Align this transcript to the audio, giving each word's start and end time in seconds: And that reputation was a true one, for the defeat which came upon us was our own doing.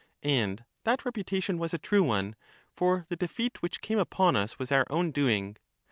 And 0.23 0.65
that 0.83 1.05
reputation 1.05 1.59
was 1.59 1.75
a 1.75 1.77
true 1.77 2.01
one, 2.01 2.35
for 2.73 3.05
the 3.09 3.15
defeat 3.15 3.61
which 3.61 3.81
came 3.81 3.99
upon 3.99 4.35
us 4.35 4.57
was 4.57 4.71
our 4.71 4.87
own 4.89 5.11
doing. 5.11 5.57